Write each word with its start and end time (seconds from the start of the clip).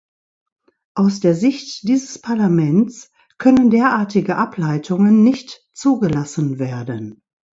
Aus 0.95 1.19
der 1.19 1.35
Sicht 1.35 1.87
dieses 1.87 2.17
Parlaments 2.19 3.11
können 3.37 3.69
derartige 3.69 4.35
Ableitungen 4.35 5.21
nicht 5.21 5.63
zugelassen 5.73 6.57
werden. 6.57 7.21